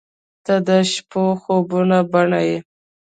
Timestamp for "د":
0.67-0.69